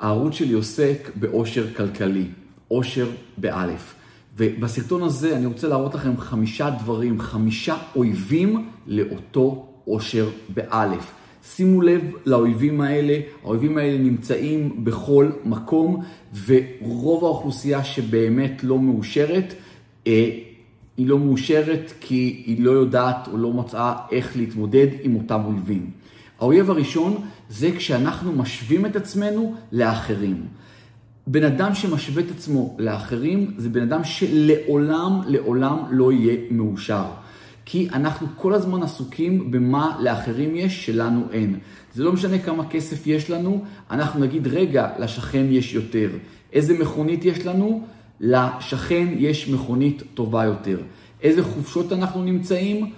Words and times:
הערוץ 0.00 0.34
שלי 0.34 0.52
עוסק 0.52 1.10
באושר 1.14 1.74
כלכלי, 1.74 2.24
אושר 2.70 3.10
באלף. 3.38 3.94
ובסרטון 4.36 5.02
הזה 5.02 5.36
אני 5.36 5.46
רוצה 5.46 5.68
להראות 5.68 5.94
לכם 5.94 6.16
חמישה 6.16 6.70
דברים, 6.70 7.20
חמישה 7.20 7.76
אויבים 7.96 8.68
לאותו 8.86 9.66
אושר 9.86 10.28
באלף. 10.48 11.12
שימו 11.44 11.82
לב 11.82 12.00
לאויבים 12.26 12.80
האלה, 12.80 13.18
האויבים 13.42 13.78
האלה 13.78 13.98
נמצאים 13.98 14.84
בכל 14.84 15.30
מקום, 15.44 16.02
ורוב 16.46 17.24
האוכלוסייה 17.24 17.84
שבאמת 17.84 18.64
לא 18.64 18.78
מאושרת, 18.78 19.54
אה, 20.06 20.30
היא 20.96 21.06
לא 21.06 21.18
מאושרת 21.18 21.92
כי 22.00 22.42
היא 22.46 22.64
לא 22.64 22.70
יודעת 22.70 23.28
או 23.32 23.38
לא 23.38 23.52
מצאה 23.52 23.94
איך 24.12 24.36
להתמודד 24.36 24.86
עם 25.02 25.16
אותם 25.16 25.40
אויבים. 25.44 25.90
האויב 26.40 26.70
הראשון 26.70 27.16
זה 27.48 27.70
כשאנחנו 27.76 28.32
משווים 28.32 28.86
את 28.86 28.96
עצמנו 28.96 29.54
לאחרים. 29.72 30.46
בן 31.26 31.44
אדם 31.44 31.74
שמשווה 31.74 32.22
את 32.22 32.30
עצמו 32.30 32.76
לאחרים 32.78 33.54
זה 33.56 33.68
בן 33.68 33.82
אדם 33.82 34.04
שלעולם, 34.04 35.20
לעולם 35.26 35.78
לא 35.90 36.12
יהיה 36.12 36.36
מאושר. 36.50 37.04
כי 37.64 37.88
אנחנו 37.92 38.26
כל 38.36 38.54
הזמן 38.54 38.82
עסוקים 38.82 39.50
במה 39.50 39.96
לאחרים 40.00 40.56
יש 40.56 40.86
שלנו 40.86 41.24
אין. 41.32 41.58
זה 41.94 42.04
לא 42.04 42.12
משנה 42.12 42.38
כמה 42.38 42.68
כסף 42.68 43.06
יש 43.06 43.30
לנו, 43.30 43.64
אנחנו 43.90 44.20
נגיד, 44.20 44.46
רגע, 44.46 44.88
לשכן 44.98 45.46
יש 45.50 45.74
יותר. 45.74 46.10
איזה 46.52 46.78
מכונית 46.78 47.24
יש 47.24 47.46
לנו? 47.46 47.84
לשכן 48.20 49.06
יש 49.16 49.48
מכונית 49.48 50.02
טובה 50.14 50.44
יותר. 50.44 50.78
איזה 51.22 51.44
חופשות 51.44 51.92
אנחנו 51.92 52.24
נמצאים? 52.24 52.92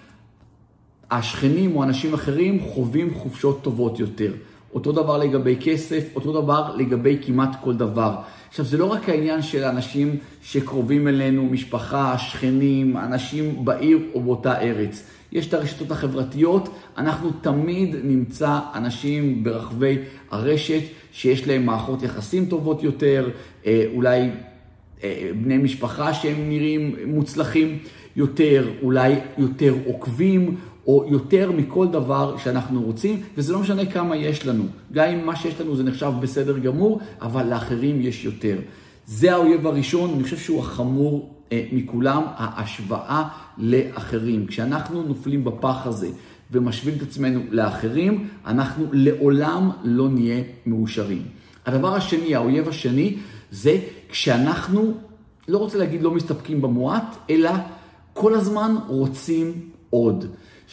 השכנים 1.18 1.76
או 1.76 1.82
אנשים 1.82 2.14
אחרים 2.14 2.60
חווים 2.60 3.14
חופשות 3.14 3.62
טובות 3.62 4.00
יותר. 4.00 4.32
אותו 4.74 4.92
דבר 4.92 5.18
לגבי 5.18 5.56
כסף, 5.60 6.04
אותו 6.14 6.42
דבר 6.42 6.76
לגבי 6.76 7.18
כמעט 7.22 7.56
כל 7.60 7.74
דבר. 7.74 8.14
עכשיו, 8.48 8.64
זה 8.64 8.78
לא 8.78 8.84
רק 8.84 9.08
העניין 9.08 9.42
של 9.42 9.64
אנשים 9.64 10.16
שקרובים 10.42 11.08
אלינו, 11.08 11.44
משפחה, 11.44 12.18
שכנים, 12.18 12.96
אנשים 12.96 13.64
בעיר 13.64 13.98
או 14.14 14.20
באותה 14.20 14.60
ארץ. 14.60 15.06
יש 15.32 15.46
את 15.46 15.54
הרשתות 15.54 15.90
החברתיות, 15.90 16.68
אנחנו 16.98 17.30
תמיד 17.40 17.96
נמצא 18.04 18.58
אנשים 18.74 19.44
ברחבי 19.44 19.98
הרשת 20.30 20.82
שיש 21.12 21.48
להם 21.48 21.66
מערכות 21.66 22.02
יחסים 22.02 22.46
טובות 22.46 22.82
יותר, 22.82 23.30
אה, 23.66 23.84
אולי 23.94 24.30
אה, 25.04 25.30
בני 25.42 25.58
משפחה 25.58 26.14
שהם 26.14 26.48
נראים 26.48 26.96
מוצלחים 27.06 27.78
יותר, 28.16 28.70
אולי 28.82 29.14
יותר 29.38 29.74
עוקבים, 29.86 30.56
או 30.86 31.04
יותר 31.08 31.52
מכל 31.52 31.86
דבר 31.88 32.36
שאנחנו 32.36 32.82
רוצים, 32.82 33.20
וזה 33.36 33.52
לא 33.52 33.58
משנה 33.58 33.86
כמה 33.86 34.16
יש 34.16 34.46
לנו. 34.46 34.64
גם 34.92 35.08
אם 35.08 35.26
מה 35.26 35.36
שיש 35.36 35.60
לנו 35.60 35.76
זה 35.76 35.82
נחשב 35.82 36.12
בסדר 36.20 36.58
גמור, 36.58 37.00
אבל 37.20 37.46
לאחרים 37.46 38.00
יש 38.00 38.24
יותר. 38.24 38.58
זה 39.06 39.32
האויב 39.32 39.66
הראשון, 39.66 40.10
אני 40.14 40.22
חושב 40.22 40.38
שהוא 40.38 40.60
החמור 40.60 41.34
אה, 41.52 41.64
מכולם, 41.72 42.22
ההשוואה 42.26 43.28
לאחרים. 43.58 44.46
כשאנחנו 44.46 45.02
נופלים 45.02 45.44
בפח 45.44 45.86
הזה 45.86 46.08
ומשווים 46.50 46.94
את 46.96 47.02
עצמנו 47.02 47.40
לאחרים, 47.50 48.28
אנחנו 48.46 48.86
לעולם 48.92 49.70
לא 49.84 50.08
נהיה 50.08 50.42
מאושרים. 50.66 51.22
הדבר 51.66 51.94
השני, 51.94 52.34
האויב 52.34 52.68
השני, 52.68 53.16
זה 53.50 53.78
כשאנחנו, 54.08 54.94
לא 55.48 55.58
רוצה 55.58 55.78
להגיד 55.78 56.02
לא 56.02 56.10
מסתפקים 56.10 56.62
במועט, 56.62 57.16
אלא 57.30 57.50
כל 58.12 58.34
הזמן 58.34 58.74
רוצים 58.88 59.52
עוד. 59.90 60.26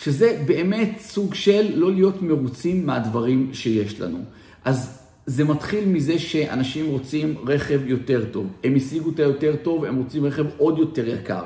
שזה 0.04 0.44
באמת 0.46 1.00
סוג 1.02 1.34
של 1.34 1.72
לא 1.76 1.92
להיות 1.92 2.22
מרוצים 2.22 2.86
מהדברים 2.86 3.50
שיש 3.54 4.02
לנו. 4.02 4.20
אז 4.66 5.00
זה 5.26 5.44
מתחיל 5.44 5.86
מזה 5.86 6.20
שאנשים 6.20 6.86
רוצים 6.86 7.36
רכב 7.48 7.80
יותר 7.86 8.26
טוב. 8.32 8.48
הם 8.64 8.76
השיגו 8.76 9.10
את 9.10 9.20
היותר 9.20 9.56
טוב, 9.64 9.86
הם 9.86 9.96
רוצים 9.96 10.26
רכב 10.26 10.46
עוד 10.58 10.78
יותר 10.78 11.08
יקר. 11.08 11.44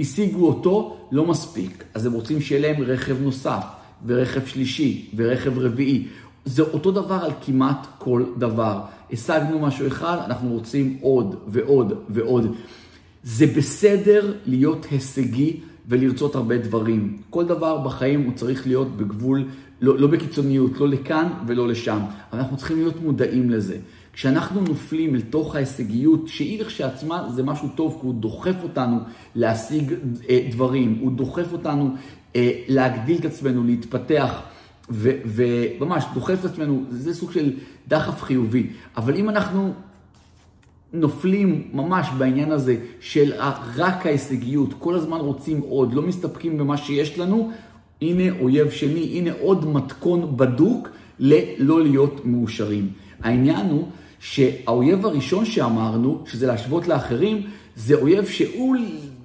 השיגו 0.00 0.46
אותו, 0.46 0.96
לא 1.12 1.26
מספיק. 1.26 1.84
אז 1.94 2.06
הם 2.06 2.12
רוצים 2.12 2.40
שיהיה 2.40 2.60
להם 2.60 2.82
רכב 2.82 3.22
נוסף, 3.22 3.64
ורכב 4.06 4.46
שלישי, 4.46 5.10
ורכב 5.16 5.58
רביעי. 5.58 6.06
זה 6.44 6.62
אותו 6.62 6.90
דבר 6.90 7.24
על 7.24 7.30
כמעט 7.46 7.86
כל 7.98 8.24
דבר. 8.38 8.80
השגנו 9.12 9.58
משהו 9.58 9.86
אחד, 9.86 10.18
אנחנו 10.26 10.52
רוצים 10.52 10.98
עוד 11.00 11.36
ועוד 11.46 11.92
ועוד. 12.08 12.54
זה 13.22 13.46
בסדר 13.46 14.34
להיות 14.46 14.86
הישגי 14.90 15.60
ולרצות 15.88 16.34
הרבה 16.34 16.58
דברים. 16.58 17.16
כל 17.30 17.44
דבר 17.44 17.78
בחיים 17.78 18.22
הוא 18.22 18.32
צריך 18.34 18.66
להיות 18.66 18.96
בגבול, 18.96 19.48
לא, 19.80 19.98
לא 19.98 20.06
בקיצוניות, 20.06 20.80
לא 20.80 20.88
לכאן 20.88 21.28
ולא 21.46 21.68
לשם. 21.68 22.00
אבל 22.32 22.40
אנחנו 22.40 22.56
צריכים 22.56 22.76
להיות 22.76 23.02
מודעים 23.02 23.50
לזה. 23.50 23.76
כשאנחנו 24.12 24.60
נופלים 24.60 25.14
לתוך 25.14 25.56
ההישגיות, 25.56 26.28
שהיא 26.28 26.60
לכשעצמה 26.60 27.28
זה 27.34 27.42
משהו 27.42 27.68
טוב, 27.74 27.98
כי 28.00 28.06
הוא 28.06 28.14
דוחף 28.14 28.54
אותנו 28.62 28.98
להשיג 29.34 29.94
אה, 30.28 30.48
דברים, 30.50 30.98
הוא 31.00 31.12
דוחף 31.12 31.52
אותנו 31.52 31.94
אה, 32.36 32.50
להגדיל 32.68 33.18
את 33.18 33.24
עצמנו, 33.24 33.64
להתפתח, 33.64 34.42
וממש 34.90 36.04
דוחף 36.14 36.40
את 36.40 36.44
עצמנו, 36.44 36.84
זה 36.90 37.14
סוג 37.14 37.32
של 37.32 37.52
דחף 37.88 38.22
חיובי. 38.22 38.66
אבל 38.96 39.16
אם 39.16 39.28
אנחנו 39.28 39.72
נופלים 41.00 41.62
ממש 41.72 42.08
בעניין 42.18 42.52
הזה 42.52 42.76
של 43.00 43.32
רק 43.76 44.06
ההישגיות, 44.06 44.74
כל 44.78 44.94
הזמן 44.94 45.18
רוצים 45.18 45.60
עוד, 45.60 45.94
לא 45.94 46.02
מסתפקים 46.02 46.58
במה 46.58 46.76
שיש 46.76 47.18
לנו, 47.18 47.50
הנה 48.02 48.38
אויב 48.40 48.70
שני, 48.70 49.18
הנה 49.18 49.30
עוד 49.40 49.68
מתכון 49.72 50.36
בדוק 50.36 50.88
ללא 51.18 51.82
להיות 51.82 52.20
מאושרים. 52.24 52.88
העניין 53.22 53.66
הוא 53.66 53.88
שהאויב 54.20 55.06
הראשון 55.06 55.44
שאמרנו, 55.44 56.22
שזה 56.26 56.46
להשוות 56.46 56.88
לאחרים, 56.88 57.42
זה 57.76 57.94
אויב 57.94 58.26
שהוא 58.26 58.76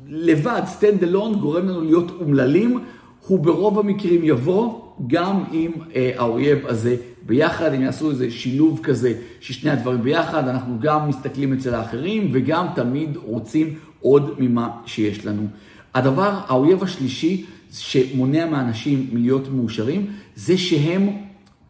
לבד, 0.07 0.61
stand 0.79 1.03
alone, 1.03 1.37
גורם 1.39 1.67
לנו 1.67 1.81
להיות 1.81 2.11
אומללים, 2.21 2.79
הוא 3.27 3.39
ברוב 3.39 3.79
המקרים 3.79 4.23
יבוא 4.23 4.81
גם 5.07 5.43
עם 5.51 5.71
אה, 5.95 6.11
האויב 6.17 6.67
הזה 6.67 6.95
ביחד, 7.31 7.73
הם 7.73 7.81
יעשו 7.81 8.09
איזה 8.09 8.31
שילוב 8.31 8.79
כזה 8.83 9.13
ששני 9.39 9.71
הדברים 9.71 10.01
ביחד, 10.01 10.47
אנחנו 10.47 10.79
גם 10.79 11.09
מסתכלים 11.09 11.53
אצל 11.53 11.73
האחרים 11.73 12.29
וגם 12.33 12.67
תמיד 12.75 13.17
רוצים 13.17 13.75
עוד 14.01 14.35
ממה 14.39 14.69
שיש 14.85 15.25
לנו. 15.25 15.47
הדבר, 15.93 16.39
האויב 16.47 16.83
השלישי 16.83 17.45
שמונע 17.73 18.45
מאנשים 18.45 19.09
מלהיות 19.13 19.47
מאושרים, 19.51 20.05
זה 20.35 20.57
שהם 20.57 21.09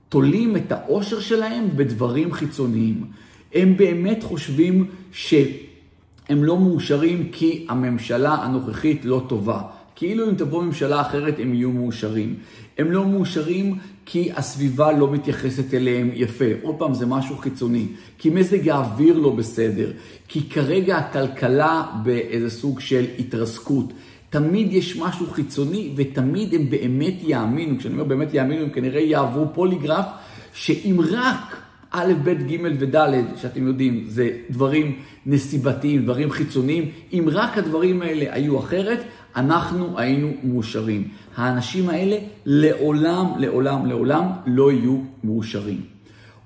תולים 0.10 0.56
את 0.56 0.72
האושר 0.72 1.20
שלהם 1.20 1.68
בדברים 1.76 2.34
חיצוניים. 2.34 3.04
הם 3.54 3.78
באמת 3.78 4.24
חושבים 4.24 4.86
שהם 5.12 6.44
לא 6.44 6.60
מאושרים 6.60 7.30
כי 7.32 7.66
הממשלה 7.70 8.34
הנוכחית 8.34 9.06
לא 9.06 9.26
טובה. 9.28 9.62
כאילו 9.96 10.30
אם 10.30 10.36
תבוא 10.36 10.64
ממשלה 10.64 11.02
אחרת 11.02 11.40
הם 11.40 11.54
יהיו 11.54 11.72
מאושרים. 11.72 12.36
הם 12.81 12.92
לא 12.92 13.06
מאושרים 13.06 13.78
כי 14.06 14.31
הסביבה 14.36 14.92
לא 14.92 15.12
מתייחסת 15.12 15.74
אליהם 15.74 16.12
יפה. 16.14 16.46
עוד 16.62 16.75
פעם, 16.75 16.94
זה 16.94 17.06
משהו 17.06 17.38
חיצוני. 17.38 17.86
כי 18.18 18.30
מזג 18.30 18.69
האוויר 18.69 19.18
לא 19.18 19.30
בסדר. 19.30 19.92
כי 20.28 20.50
כרגע 20.50 20.97
הכלכלה 20.97 21.84
באיזה 22.03 22.50
סוג 22.50 22.80
של 22.80 23.06
התרסקות. 23.20 23.94
תמיד 24.30 24.74
יש 24.74 24.97
משהו 24.97 25.28
חיצוני 25.28 25.94
ותמיד 25.96 26.53
הם 26.53 26.70
באמת 26.70 27.14
יאמינו. 27.24 27.78
כשאני 27.80 27.94
אומר 27.94 28.03
באמת 28.03 28.34
יאמינו, 28.34 28.62
הם 28.64 28.70
כנראה 28.70 29.02
יעברו 29.02 29.46
פוליגרף, 29.53 30.06
שאם 30.53 30.97
רק 31.12 31.58
א', 31.91 32.14
ב', 32.24 32.30
ג' 32.30 32.58
וד', 32.80 32.96
שאתם 33.36 33.68
יודעים, 33.68 34.03
זה 34.08 34.30
דברים 34.50 35.00
נסיבתיים, 35.25 36.03
דברים 36.03 36.31
חיצוניים, 36.31 36.91
אם 37.14 37.28
רק 37.31 37.58
הדברים 37.58 38.02
האלה 38.02 38.25
היו 38.34 38.59
אחרת, 38.59 39.00
אנחנו 39.36 40.00
היינו 40.00 40.31
מאושרים. 40.44 41.08
האנשים 41.36 41.90
האלה 41.90 42.18
לעולם, 42.46 43.25
לעולם, 43.38 43.86
לעולם 43.86 44.25
לא 44.46 44.72
יהיו 44.72 44.97
מאושרים. 45.24 45.81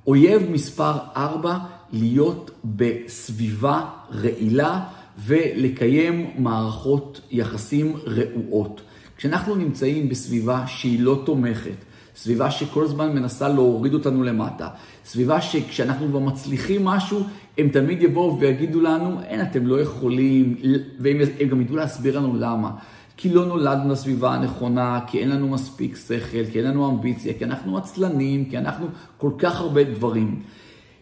אויב 0.07 0.51
מספר 0.51 0.97
4, 1.18 1.57
להיות 1.94 2.51
בסביבה 2.66 3.86
רעילה 4.12 4.83
ולקיים 5.25 6.30
מערכות 6.38 7.21
יחסים 7.31 7.95
רעועות. 8.07 8.81
כשאנחנו 9.18 9.56
נמצאים 9.56 10.10
בסביבה 10.10 10.68
שהיא 10.68 11.00
לא 11.00 11.21
תומכת, 11.25 11.86
סביבה 12.15 12.51
שכל 12.51 12.83
הזמן 12.83 13.15
מנסה 13.15 13.50
להוריד 13.50 13.94
אותנו 13.94 14.23
למטה, 14.23 14.67
סביבה 15.06 15.41
שכשאנחנו 15.41 16.07
כבר 16.07 16.19
מצליחים 16.19 16.85
משהו, 16.85 17.23
הם 17.57 17.69
תמיד 17.69 18.01
יבואו 18.01 18.39
ויגידו 18.39 18.81
לנו, 18.81 19.21
אין, 19.23 19.41
אתם 19.41 19.67
לא 19.67 19.81
יכולים, 19.81 20.56
והם 21.00 21.17
גם 21.50 21.62
ידעו 21.62 21.75
להסביר 21.75 22.19
לנו 22.19 22.35
למה. 22.35 22.71
כי 23.17 23.29
לא 23.29 23.45
נולדנו 23.45 23.91
לסביבה 23.91 24.33
הנכונה, 24.33 25.00
כי 25.07 25.19
אין 25.19 25.29
לנו 25.29 25.47
מספיק 25.47 25.95
שכל, 25.95 26.51
כי 26.51 26.59
אין 26.59 26.67
לנו 26.67 26.89
אמביציה, 26.89 27.33
כי 27.33 27.45
אנחנו 27.45 27.77
עצלנים, 27.77 28.45
כי 28.45 28.57
אנחנו 28.57 28.88
כל 29.17 29.31
כך 29.38 29.59
הרבה 29.59 29.83
דברים. 29.83 30.41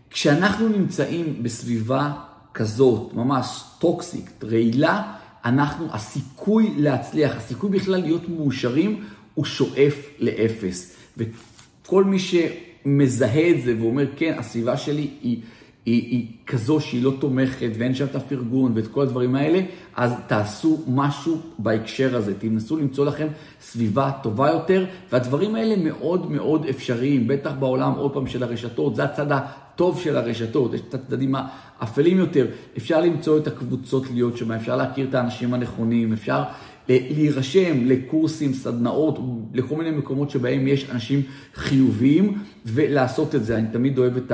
כשאנחנו 0.09 0.69
נמצאים 0.69 1.43
בסביבה 1.43 2.11
כזאת, 2.53 3.13
ממש 3.13 3.63
טוקסית, 3.79 4.43
רעילה, 4.43 5.11
אנחנו, 5.45 5.87
הסיכוי 5.91 6.73
להצליח, 6.77 7.35
הסיכוי 7.35 7.69
בכלל 7.69 8.01
להיות 8.01 8.29
מאושרים, 8.29 9.03
הוא 9.33 9.45
שואף 9.45 9.95
לאפס. 10.19 10.95
וכל 11.17 12.03
מי 12.03 12.17
שמזהה 12.19 13.49
את 13.49 13.61
זה 13.61 13.75
ואומר, 13.79 14.05
כן, 14.15 14.35
הסביבה 14.37 14.77
שלי 14.77 15.07
היא 15.21 15.37
היא, 15.85 16.01
היא 16.01 16.27
כזו 16.45 16.79
שהיא 16.79 17.03
לא 17.03 17.13
תומכת 17.19 17.69
ואין 17.77 17.95
שם 17.95 18.05
את 18.05 18.15
הפרגון 18.15 18.71
ואת 18.75 18.87
כל 18.87 19.01
הדברים 19.01 19.35
האלה, 19.35 19.59
אז 19.95 20.13
תעשו 20.27 20.83
משהו 20.87 21.41
בהקשר 21.59 22.15
הזה. 22.15 22.33
תנסו 22.39 22.77
למצוא 22.77 23.05
לכם 23.05 23.27
סביבה 23.61 24.11
טובה 24.23 24.49
יותר, 24.49 24.85
והדברים 25.11 25.55
האלה 25.55 25.75
מאוד 25.75 26.31
מאוד 26.31 26.65
אפשריים, 26.65 27.27
בטח 27.27 27.51
בעולם 27.59 27.91
עוד 27.91 28.13
פעם 28.13 28.27
של 28.27 28.43
הרשתות, 28.43 28.95
זה 28.95 29.03
הצד 29.03 29.31
הטוב 29.31 29.99
של 29.99 30.17
הרשתות, 30.17 30.73
יש 30.73 30.81
את 30.89 30.93
הצדדים 30.93 31.35
האפלים 31.79 32.17
יותר. 32.17 32.47
אפשר 32.77 33.01
למצוא 33.01 33.37
את 33.37 33.47
הקבוצות 33.47 34.03
להיות 34.13 34.37
שם, 34.37 34.51
אפשר 34.51 34.75
להכיר 34.75 35.07
את 35.09 35.15
האנשים 35.15 35.53
הנכונים, 35.53 36.13
אפשר... 36.13 36.43
להירשם 36.89 37.85
לקורסים, 37.85 38.53
סדנאות, 38.53 39.19
לכל 39.53 39.75
מיני 39.75 39.91
מקומות 39.91 40.29
שבהם 40.29 40.67
יש 40.67 40.89
אנשים 40.89 41.21
חיוביים 41.55 42.37
ולעשות 42.65 43.35
את 43.35 43.45
זה. 43.45 43.57
אני 43.57 43.67
תמיד 43.73 43.97
אוהב 43.97 44.17
את 44.17 44.31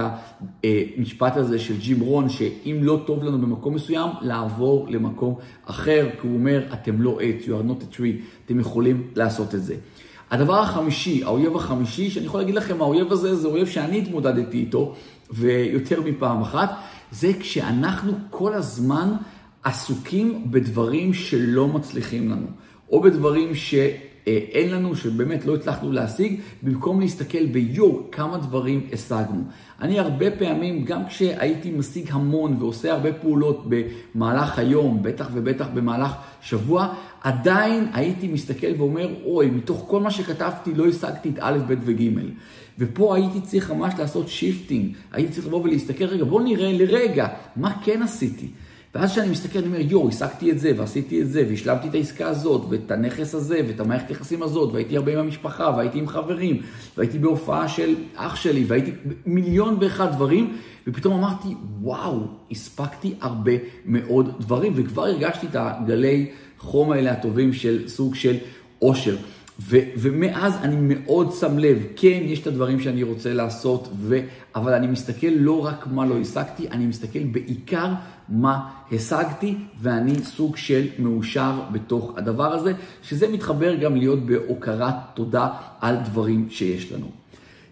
המשפט 0.63 1.37
הזה 1.37 1.59
של 1.59 1.77
ג'ים 1.77 1.99
רון, 1.99 2.29
שאם 2.29 2.79
לא 2.81 3.01
טוב 3.05 3.23
לנו 3.23 3.37
במקום 3.37 3.75
מסוים, 3.75 4.09
לעבור 4.21 4.87
למקום 4.89 5.35
אחר, 5.65 6.09
כי 6.21 6.27
הוא 6.27 6.35
אומר, 6.35 6.63
אתם 6.73 7.01
לא 7.01 7.19
עץ, 7.21 7.43
you 7.43 7.47
are 7.47 7.69
not 7.69 7.83
a 7.83 7.95
tree, 7.95 8.21
אתם 8.45 8.59
יכולים 8.59 9.07
לעשות 9.15 9.55
את 9.55 9.63
זה. 9.63 9.75
הדבר 10.31 10.59
החמישי, 10.59 11.23
האויב 11.23 11.55
החמישי, 11.55 12.09
שאני 12.09 12.25
יכול 12.25 12.39
להגיד 12.39 12.55
לכם, 12.55 12.81
האויב 12.81 13.11
הזה 13.11 13.35
זה 13.35 13.47
אויב 13.47 13.67
שאני 13.67 13.97
התמודדתי 13.97 14.57
איתו, 14.57 14.95
ויותר 15.31 16.01
מפעם 16.01 16.41
אחת, 16.41 16.69
זה 17.11 17.31
כשאנחנו 17.39 18.11
כל 18.29 18.53
הזמן 18.53 19.09
עסוקים 19.63 20.51
בדברים 20.51 21.13
שלא 21.13 21.67
מצליחים 21.67 22.31
לנו, 22.31 22.47
או 22.91 23.01
בדברים 23.01 23.55
שאין 23.55 24.71
לנו, 24.71 24.95
שבאמת 24.95 25.45
לא 25.45 25.55
הצלחנו 25.55 25.91
להשיג, 25.91 26.39
במקום 26.63 26.99
להסתכל 26.99 27.45
ביו, 27.45 28.11
כמה 28.11 28.37
דברים 28.37 28.87
השגנו. 28.93 29.43
אני 29.81 29.99
הרבה 29.99 30.31
פעמים, 30.31 30.85
גם 30.85 31.07
כשהייתי 31.07 31.71
משיג 31.71 32.09
המון 32.11 32.55
ועושה 32.59 32.91
הרבה 32.91 33.13
פעולות 33.13 33.65
במהלך 33.69 34.59
היום, 34.59 35.03
בטח 35.03 35.29
ובטח 35.33 35.67
במהלך 35.73 36.11
שבוע, 36.41 36.93
עדיין 37.21 37.87
הייתי 37.93 38.27
מסתכל 38.27 38.73
ואומר, 38.77 39.09
אוי, 39.25 39.49
מתוך 39.49 39.85
כל 39.87 39.99
מה 39.99 40.11
שכתבתי 40.11 40.73
לא 40.73 40.87
השגתי 40.87 41.29
את 41.29 41.35
א', 41.39 41.57
ב' 41.67 41.75
וג'. 41.81 42.03
ופה 42.79 43.15
הייתי 43.15 43.41
צריך 43.41 43.71
ממש 43.71 43.93
לעשות 43.99 44.27
shifting, 44.27 44.95
הייתי 45.11 45.33
צריך 45.33 45.47
לבוא 45.47 45.63
ולהסתכל, 45.63 46.05
רגע, 46.05 46.23
בוא 46.23 46.41
נראה 46.41 46.73
לרגע, 46.73 47.27
מה 47.55 47.73
כן 47.83 48.01
עשיתי. 48.01 48.47
ואז 48.95 49.11
כשאני 49.11 49.29
מסתכל, 49.29 49.59
אני 49.59 49.67
אומר, 49.67 49.79
יואו, 49.79 50.09
השגתי 50.09 50.51
את 50.51 50.59
זה, 50.59 50.71
ועשיתי 50.77 51.21
את 51.21 51.31
זה, 51.31 51.45
והשלמתי 51.49 51.87
את 51.87 51.93
העסקה 51.93 52.27
הזאת, 52.27 52.61
ואת 52.69 52.91
הנכס 52.91 53.35
הזה, 53.35 53.61
ואת 53.67 53.79
המערכת 53.79 54.09
היחסים 54.09 54.43
הזאת, 54.43 54.73
והייתי 54.73 54.97
הרבה 54.97 55.13
עם 55.13 55.19
המשפחה, 55.19 55.73
והייתי 55.77 55.99
עם 55.99 56.07
חברים, 56.07 56.61
והייתי 56.97 57.19
בהופעה 57.19 57.67
של 57.67 57.95
אח 58.15 58.35
שלי, 58.35 58.63
והייתי 58.67 58.91
מיליון 59.25 59.77
ואחד 59.81 60.11
דברים, 60.11 60.57
ופתאום 60.87 61.13
אמרתי, 61.13 61.47
וואו, 61.81 62.19
הספקתי 62.51 63.13
הרבה 63.21 63.51
מאוד 63.85 64.35
דברים, 64.39 64.73
וכבר 64.75 65.05
הרגשתי 65.05 65.47
את 65.47 65.55
הגלי 65.55 66.31
חום 66.59 66.91
האלה 66.91 67.11
הטובים 67.11 67.53
של 67.53 67.87
סוג 67.87 68.15
של 68.15 68.37
אושר. 68.81 69.15
ו- 69.59 69.79
ומאז 69.97 70.57
אני 70.61 70.75
מאוד 70.79 71.33
שם 71.39 71.57
לב, 71.57 71.77
כן, 71.95 72.19
יש 72.21 72.39
את 72.39 72.47
הדברים 72.47 72.79
שאני 72.79 73.03
רוצה 73.03 73.33
לעשות, 73.33 73.89
ו- 73.95 74.19
אבל 74.55 74.73
אני 74.73 74.87
מסתכל 74.87 75.27
לא 75.27 75.65
רק 75.65 75.87
מה 75.87 76.05
לא 76.05 76.17
השגתי, 76.17 76.67
אני 76.71 76.85
מסתכל 76.85 77.19
בעיקר 77.19 77.93
מה 78.29 78.69
השגתי, 78.91 79.55
ואני 79.81 80.15
סוג 80.23 80.57
של 80.57 80.87
מאושר 80.99 81.61
בתוך 81.71 82.13
הדבר 82.17 82.53
הזה, 82.53 82.73
שזה 83.03 83.27
מתחבר 83.27 83.75
גם 83.75 83.95
להיות 83.95 84.25
בהוקרת 84.25 84.95
תודה 85.13 85.49
על 85.79 85.95
דברים 86.05 86.47
שיש 86.49 86.91
לנו. 86.91 87.09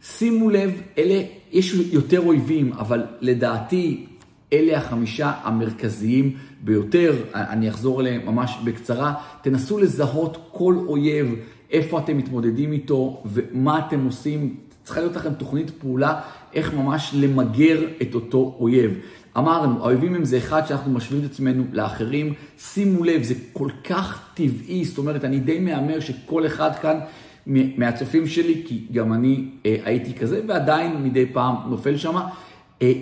שימו 0.04 0.50
לב, 0.50 0.82
אלה, 0.98 1.24
יש 1.52 1.74
יותר 1.74 2.20
אויבים, 2.20 2.74
אבל 2.74 3.04
לדעתי 3.22 4.06
אלה 4.54 4.78
החמישה 4.78 5.32
המרכזיים 5.44 6.36
ביותר, 6.62 7.16
אני 7.34 7.70
אחזור 7.70 8.02
אליהם 8.02 8.26
ממש 8.26 8.58
בקצרה. 8.64 9.14
תנסו 9.42 9.78
לזהות 9.78 10.38
כל 10.52 10.76
אויב, 10.88 11.36
איפה 11.72 12.00
אתם 12.00 12.18
מתמודדים 12.18 12.72
איתו 12.72 13.24
ומה 13.26 13.88
אתם 13.88 14.06
עושים. 14.06 14.56
צריכה 14.84 15.02
להיות 15.02 15.16
לכם 15.16 15.34
תוכנית 15.34 15.70
פעולה 15.70 16.22
איך 16.54 16.74
ממש 16.74 17.12
למגר 17.14 17.80
את 18.02 18.16
אותו 18.16 18.56
אויב. 18.60 19.00
אמרנו, 19.38 19.80
האויבים 19.80 20.16
הם 20.16 20.26
זה 20.26 20.38
אחד 20.38 20.68
שאנחנו 20.68 20.92
משווים 20.92 21.26
את 21.26 21.32
עצמנו 21.32 21.64
לאחרים. 21.72 22.34
שימו 22.60 23.04
לב, 23.04 23.24
זה 23.24 23.34
כל 23.54 23.70
כך 23.84 24.30
טבעי, 24.34 24.86
זאת 24.86 24.98
אומרת, 24.98 25.26
אני 25.26 25.40
די 25.40 25.60
מהמר 25.60 26.00
שכל 26.00 26.46
אחד 26.46 26.72
כאן 26.82 27.00
מהצופים 27.78 28.28
שלי, 28.28 28.64
כי 28.68 28.86
גם 28.92 29.14
אני 29.14 29.50
אה, 29.66 29.78
הייתי 29.86 30.14
כזה, 30.14 30.42
ועדיין 30.48 31.04
מדי 31.04 31.26
פעם 31.26 31.56
נופל 31.70 31.98
שם. 31.98 32.16
אה, 32.82 32.94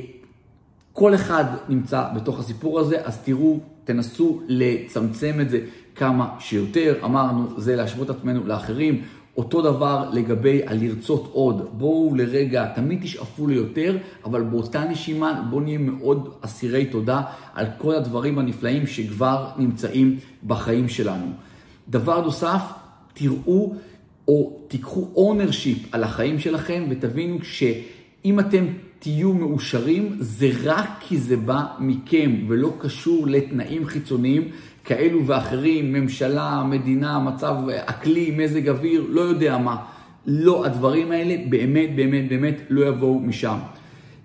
כל 0.94 1.16
אחד 1.16 1.46
נמצא 1.70 2.04
בתוך 2.16 2.40
הסיפור 2.40 2.80
הזה, 2.80 3.06
אז 3.06 3.18
תראו, 3.18 3.60
תנסו 3.84 4.42
לצמצם 4.48 5.38
את 5.42 5.50
זה 5.50 5.60
כמה 5.96 6.30
שיותר. 6.40 6.96
אמרנו, 7.04 7.48
זה 7.58 7.76
להשוות 7.76 8.10
את 8.10 8.16
עצמנו 8.16 8.48
לאחרים. 8.48 9.02
אותו 9.38 9.62
דבר 9.62 10.10
לגבי 10.14 10.62
הלרצות 10.68 11.30
עוד. 11.34 11.70
בואו 11.78 12.16
לרגע, 12.16 12.66
תמיד 12.76 13.02
תשאפו 13.02 13.48
ליותר, 13.48 13.98
אבל 14.26 14.42
באותה 14.42 14.84
נשימה 14.84 15.42
בואו 15.50 15.62
נהיה 15.62 15.78
מאוד 15.78 16.30
אסירי 16.42 16.86
תודה 16.86 17.22
על 17.54 17.66
כל 17.78 17.96
הדברים 17.96 18.40
הנפלאים 18.40 18.88
שכבר 18.88 19.50
נמצאים 19.58 20.18
בחיים 20.48 20.90
שלנו. 20.90 21.26
דבר 21.90 22.22
נוסף, 22.22 22.62
תראו 23.14 23.76
או 24.28 24.60
תיקחו 24.68 25.08
ownership 25.16 25.88
על 25.92 26.04
החיים 26.04 26.40
שלכם 26.40 26.84
ותבינו 26.90 27.38
שאם 27.44 28.40
אתם 28.40 28.66
תהיו 29.00 29.34
מאושרים, 29.34 30.16
זה 30.20 30.50
רק 30.64 30.90
כי 31.00 31.18
זה 31.18 31.38
בא 31.38 31.66
מכם 31.80 32.32
ולא 32.48 32.74
קשור 32.80 33.28
לתנאים 33.28 33.86
חיצוניים 33.86 34.52
כאלו 34.86 35.28
ואחרים, 35.28 35.94
ממשלה, 35.94 36.64
מדינה, 36.70 37.20
מצב 37.20 37.56
אקלים, 37.86 38.38
מזג 38.38 38.70
אוויר, 38.70 39.06
לא 39.10 39.22
יודע 39.22 39.58
מה. 39.58 39.76
לא, 40.26 40.66
הדברים 40.66 41.12
האלה 41.12 41.36
באמת, 41.50 41.96
באמת, 41.96 42.30
באמת 42.30 42.62
לא 42.70 42.86
יבואו 42.86 43.20
משם. 43.20 43.58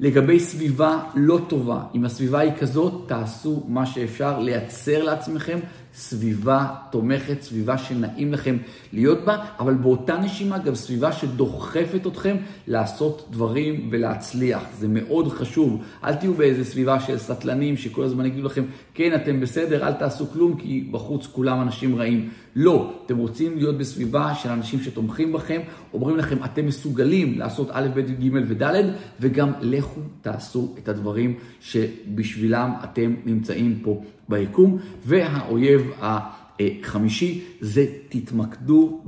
לגבי 0.01 0.41
סביבה 0.41 0.99
לא 1.15 1.41
טובה, 1.49 1.81
אם 1.95 2.05
הסביבה 2.05 2.39
היא 2.39 2.53
כזאת, 2.61 3.05
תעשו 3.09 3.65
מה 3.69 3.87
שאפשר 3.87 4.39
לייצר 4.39 5.03
לעצמכם 5.03 5.59
סביבה 5.95 6.67
תומכת, 6.91 7.43
סביבה 7.43 7.79
שנעים 7.79 8.33
לכם 8.33 8.57
להיות 8.93 9.25
בה, 9.25 9.45
אבל 9.59 9.75
באותה 9.75 10.17
נשימה 10.17 10.59
גם 10.59 10.75
סביבה 10.75 11.13
שדוחפת 11.13 12.07
אתכם 12.07 12.37
לעשות 12.67 13.29
דברים 13.31 13.89
ולהצליח. 13.91 14.63
זה 14.79 14.89
מאוד 14.89 15.29
חשוב. 15.29 15.83
אל 16.05 16.15
תהיו 16.15 16.35
באיזה 16.35 16.65
סביבה 16.65 17.01
של 17.01 17.19
סטלנים 17.19 17.77
שכל 17.77 18.05
הזמן 18.05 18.27
יגידו 18.27 18.47
לכם, 18.47 18.65
כן, 18.95 19.15
אתם 19.15 19.41
בסדר, 19.41 19.87
אל 19.87 19.93
תעשו 19.93 20.27
כלום, 20.27 20.57
כי 20.57 20.89
בחוץ 20.91 21.27
כולם 21.27 21.61
אנשים 21.61 21.97
רעים. 21.97 22.29
לא, 22.57 22.93
אתם 23.07 23.17
רוצים 23.17 23.57
להיות 23.57 23.79
בסביבה 23.79 24.35
של 24.35 24.49
אנשים 24.49 24.81
שתומכים 24.81 25.33
בכם, 25.33 25.61
אומרים 25.95 26.17
לכם, 26.17 26.37
אתם 26.45 26.67
מסוגלים 26.67 27.39
לעשות 27.39 27.69
א', 27.71 27.89
ב', 27.95 28.01
ג' 28.01 28.31
וד', 28.49 28.93
וגם 29.21 29.53
לכו 29.61 30.01
תעשו 30.23 30.75
את 30.79 30.89
הדברים 30.89 31.35
שבשבילם 31.61 32.73
אתם 32.85 33.15
נמצאים 33.27 33.79
פה 33.83 34.03
ביקום. 34.31 34.79
והאויב 35.07 35.91
החמישי 36.01 37.45
זה 37.61 37.87
תתמקדו 38.09 39.01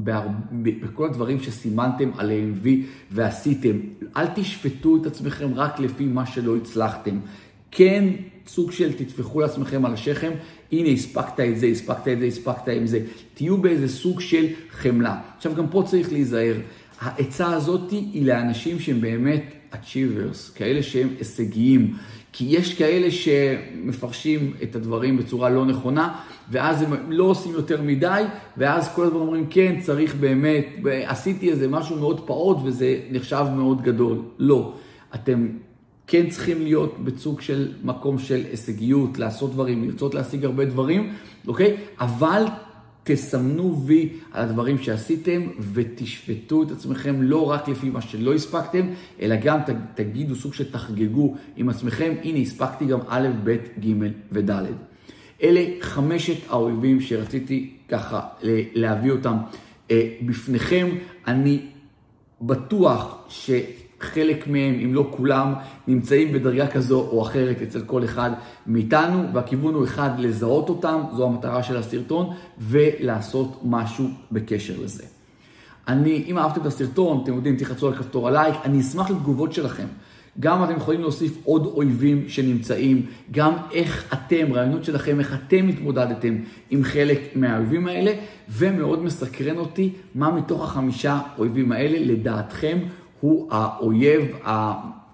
בכל 0.83 1.07
הדברים 1.07 1.41
שסימנתם 1.41 2.11
עליהם 2.19 2.55
וי 2.63 2.87
ועשיתם. 3.11 3.77
אל 4.17 4.27
תשפטו 4.27 4.97
את 4.97 5.07
עצמכם 5.07 5.55
רק 5.55 5.81
לפי 5.81 6.05
מה 6.05 6.27
שלא 6.27 6.57
הצלחתם. 6.57 7.19
כן, 7.71 8.09
סוג 8.47 8.73
של 8.73 8.93
תטפחו 8.93 9.41
לעצמכם 9.41 9.85
על 9.85 9.93
השכם, 9.93 10.31
הנה 10.73 10.89
הספקת 10.89 11.41
את 11.41 11.59
זה, 11.59 11.67
הספקת 11.67 12.09
את 12.09 12.19
זה, 12.19 12.27
הספקת 12.27 12.69
עם 12.69 12.87
זה. 12.87 13.01
תהיו 13.35 13.57
באיזה 13.57 13.89
סוג 13.89 14.21
של 14.21 14.47
חמלה. 14.71 15.21
עכשיו 15.37 15.55
גם 15.55 15.69
פה 15.69 15.83
צריך 15.87 16.13
להיזהר. 16.13 16.57
העצה 17.01 17.55
הזאת 17.55 17.91
היא 17.91 18.27
לאנשים 18.27 18.81
שהם 18.81 19.01
באמת 19.01 19.45
achievers, 19.73 20.55
כאלה 20.55 20.83
שהם 20.83 21.09
הישגיים. 21.19 21.95
כי 22.33 22.45
יש 22.49 22.75
כאלה 22.75 23.11
שמפרשים 23.11 24.53
את 24.63 24.77
הדברים 24.77 25.17
בצורה 25.17 25.51
לא 25.51 25.67
נכונה, 25.67 26.15
ואז 26.51 26.83
הם 26.83 26.93
לא 27.09 27.25
עושים 27.25 27.53
יותר 27.53 27.83
מדי, 27.83 28.23
ואז 28.57 28.95
כל 28.95 29.05
הזמן 29.05 29.19
אומרים, 29.19 29.47
כן, 29.51 29.81
צריך 29.81 30.15
באמת, 30.15 30.67
עשיתי 31.05 31.51
איזה 31.51 31.69
משהו 31.69 31.97
מאוד 31.97 32.27
פעוט 32.27 32.57
וזה 32.65 33.01
נחשב 33.11 33.47
מאוד 33.57 33.83
גדול. 33.83 34.19
לא. 34.39 34.75
אתם 35.15 35.49
כן 36.07 36.29
צריכים 36.29 36.63
להיות 36.63 36.97
בסוג 37.05 37.41
של 37.41 37.73
מקום 37.83 38.19
של 38.19 38.43
הישגיות, 38.51 39.19
לעשות 39.19 39.53
דברים, 39.53 39.89
לרצות 39.89 40.15
להשיג 40.15 40.45
הרבה 40.45 40.65
דברים, 40.65 41.13
אוקיי? 41.47 41.77
אבל 42.01 42.45
תסמנו 43.05 43.83
וי 43.87 44.09
על 44.33 44.49
הדברים 44.49 44.79
שעשיתם 44.79 45.43
ותשפטו 45.73 46.63
את 46.63 46.71
עצמכם 46.71 47.23
לא 47.23 47.51
רק 47.51 47.69
לפי 47.69 47.91
מה 47.91 48.01
שלא 48.01 48.35
הספקתם, 48.35 48.87
אלא 49.21 49.37
גם 49.37 49.59
תגידו 49.95 50.35
סוג 50.35 50.55
שתחגגו 50.55 51.35
עם 51.57 51.69
עצמכם, 51.69 52.15
הנה 52.23 52.39
הספקתי 52.39 52.87
גם 52.87 52.99
א', 53.09 53.29
ב', 53.45 53.57
ג' 53.81 54.07
וד'. 54.33 54.51
אלה 55.43 55.65
חמשת 55.81 56.37
האויבים 56.49 57.01
שרציתי 57.01 57.71
ככה 57.89 58.21
להביא 58.75 59.11
אותם 59.11 59.37
אה, 59.91 60.09
בפניכם. 60.27 60.89
אני 61.27 61.61
בטוח 62.41 63.19
ש... 63.29 63.51
חלק 64.03 64.49
מהם, 64.49 64.75
אם 64.85 64.95
לא 64.95 65.11
כולם, 65.17 65.55
נמצאים 65.89 66.33
בדרגה 66.33 66.67
כזו 66.67 67.01
או 67.01 67.23
אחרת 67.23 67.63
אצל 67.63 67.81
כל 67.81 68.05
אחד 68.05 68.31
מאיתנו, 68.67 69.23
והכיוון 69.33 69.75
הוא 69.75 69.85
אחד, 69.85 70.11
לזהות 70.19 70.69
אותם, 70.69 71.01
זו 71.17 71.27
המטרה 71.27 71.63
של 71.63 71.77
הסרטון, 71.77 72.31
ולעשות 72.59 73.61
משהו 73.65 74.09
בקשר 74.33 74.75
לזה. 74.83 75.05
אני, 75.89 76.25
אם 76.27 76.39
אהבתם 76.39 76.61
את 76.61 76.67
הסרטון, 76.67 77.21
אתם 77.23 77.35
יודעים, 77.35 77.57
תחצו 77.57 77.89
על 77.89 77.95
כפתור 77.95 78.29
הלייק, 78.29 78.55
אני 78.65 78.81
אשמח 78.81 79.11
לתגובות 79.11 79.53
שלכם. 79.53 79.87
גם 80.41 80.65
אתם 80.65 80.77
יכולים 80.77 81.01
להוסיף 81.01 81.39
עוד 81.45 81.67
אויבים 81.67 82.29
שנמצאים, 82.29 83.07
גם 83.31 83.53
איך 83.73 84.15
אתם, 84.15 84.53
רעיונות 84.53 84.85
שלכם, 84.85 85.19
איך 85.19 85.35
אתם 85.35 85.69
התמודדתם 85.69 86.37
עם 86.71 86.85
חלק 86.85 87.21
מהאויבים 87.35 87.87
האלה, 87.89 88.13
ומאוד 88.49 89.05
מסקרן 89.05 89.59
אותי 89.59 89.91
מה 90.15 90.31
מתוך 90.31 90.65
החמישה 90.65 91.21
אויבים 91.39 91.73
האלה, 91.73 91.99
לדעתכם, 92.01 92.79
הוא 93.23 93.49
האויב, 93.51 94.37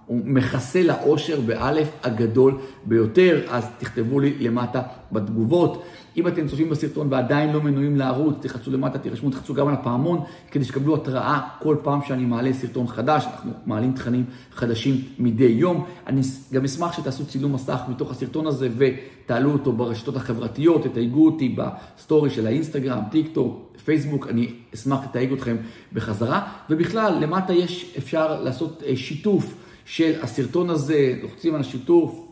הוא 0.06 0.20
מחסל 0.24 0.90
האושר 0.90 1.40
באלף 1.40 1.88
הגדול 2.04 2.58
ביותר, 2.84 3.40
אז 3.50 3.66
תכתבו 3.78 4.20
לי 4.20 4.34
למטה 4.38 4.82
בתגובות. 5.12 5.82
אם 6.18 6.28
אתם 6.28 6.48
צופים 6.48 6.70
בסרטון 6.70 7.06
ועדיין 7.10 7.52
לא 7.52 7.60
מנויים 7.60 7.96
לערוץ, 7.96 8.34
תחצו 8.40 8.70
למטה, 8.70 8.98
תירשמו, 8.98 9.30
תחצו 9.30 9.54
גם 9.54 9.68
על 9.68 9.74
הפעמון, 9.74 10.20
כדי 10.50 10.64
שתקבלו 10.64 10.94
התראה 10.94 11.40
כל 11.58 11.76
פעם 11.82 12.00
שאני 12.06 12.24
מעלה 12.24 12.52
סרטון 12.52 12.86
חדש. 12.86 13.24
אנחנו 13.24 13.50
מעלים 13.66 13.92
תכנים 13.92 14.24
חדשים 14.52 15.02
מדי 15.18 15.44
יום. 15.44 15.86
אני 16.06 16.20
גם 16.52 16.64
אשמח 16.64 16.92
שתעשו 16.92 17.26
צילום 17.26 17.52
מסך 17.52 17.80
מתוך 17.88 18.10
הסרטון 18.10 18.46
הזה 18.46 18.68
ותעלו 18.76 19.52
אותו 19.52 19.72
ברשתות 19.72 20.16
החברתיות, 20.16 20.84
תתייגו 20.84 21.26
אותי 21.26 21.56
בסטורי 21.56 22.30
של 22.30 22.46
האינסטגרם, 22.46 23.00
טיק 23.10 23.28
טוק, 23.32 23.76
פייסבוק, 23.84 24.26
אני 24.26 24.52
אשמח 24.74 24.98
לתייג 25.04 25.32
אתכם 25.32 25.56
בחזרה. 25.92 26.42
ובכלל, 26.70 27.18
למטה 27.20 27.52
יש, 27.52 27.94
אפשר 27.98 28.42
לעשות 28.42 28.82
אה, 28.86 28.96
שיתוף 28.96 29.54
של 29.84 30.12
הסרטון 30.22 30.70
הזה, 30.70 31.14
לוחצים 31.22 31.54
על 31.54 31.60
השיתוף, 31.60 32.27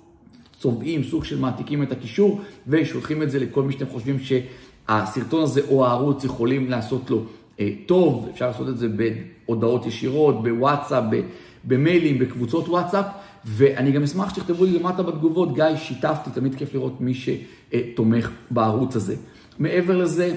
צובעים, 0.58 1.04
סוג 1.04 1.24
של 1.24 1.38
מעתיקים 1.38 1.82
את 1.82 1.92
הקישור 1.92 2.40
ושולחים 2.66 3.22
את 3.22 3.30
זה 3.30 3.38
לכל 3.38 3.62
מי 3.62 3.72
שאתם 3.72 3.86
חושבים 3.86 4.16
שהסרטון 4.18 5.42
הזה 5.42 5.60
או 5.68 5.86
הערוץ 5.86 6.24
יכולים 6.24 6.70
לעשות 6.70 7.10
לו 7.10 7.24
אה, 7.60 7.70
טוב, 7.86 8.28
אפשר 8.32 8.46
לעשות 8.46 8.68
את 8.68 8.78
זה 8.78 8.88
בהודעות 8.88 9.86
ישירות, 9.86 10.42
בוואטסאפ, 10.42 11.04
במיילים, 11.64 12.18
בקבוצות 12.18 12.68
וואטסאפ, 12.68 13.06
ואני 13.44 13.92
גם 13.92 14.02
אשמח 14.02 14.34
שתכתבו 14.34 14.64
לי 14.64 14.78
למטה 14.78 15.02
בתגובות, 15.02 15.54
גיא, 15.54 15.76
שיתפתי, 15.76 16.30
תמיד 16.30 16.54
כיף 16.54 16.74
לראות 16.74 17.00
מי 17.00 17.12
שתומך 17.14 18.30
בערוץ 18.50 18.96
הזה. 18.96 19.16
מעבר 19.58 19.96
לזה, 19.96 20.34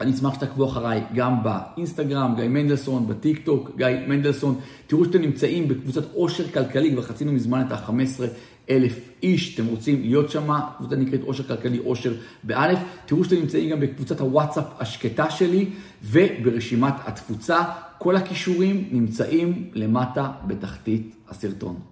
אני 0.00 0.10
אשמח 0.10 0.34
שתעקבו 0.34 0.66
אחריי 0.66 1.02
גם 1.14 1.34
באינסטגרם, 1.42 2.34
גיא 2.36 2.48
מנדלסון, 2.48 3.06
בטיק 3.06 3.44
טוק, 3.44 3.70
גיא 3.76 3.86
מנדלסון. 4.08 4.54
תראו 4.86 5.04
שאתם 5.04 5.20
נמצאים 5.20 5.68
בקבוצת 5.68 6.14
עושר 6.14 6.48
כלכלי, 6.48 6.92
כבר 6.92 7.02
חצינו 7.02 7.32
מזמן 7.32 7.62
את 7.66 7.72
ה-15 7.72 8.22
אלף 8.72 9.10
איש, 9.22 9.54
אתם 9.54 9.66
רוצים 9.66 10.02
להיות 10.02 10.30
שם, 10.30 10.50
קבוצה 10.76 10.96
נקראת 10.96 11.20
עושר 11.22 11.42
כלכלי, 11.42 11.78
עושר 11.78 12.14
באלף. 12.44 12.78
תראו 13.06 13.24
שאתם 13.24 13.36
נמצאים 13.36 13.70
גם 13.70 13.80
בקבוצת 13.80 14.20
הוואטסאפ 14.20 14.64
השקטה 14.78 15.30
שלי 15.30 15.66
וברשימת 16.02 16.94
התפוצה. 17.06 17.62
כל 17.98 18.16
הכישורים 18.16 18.88
נמצאים 18.92 19.70
למטה 19.74 20.32
בתחתית 20.46 21.14
הסרטון. 21.28 21.91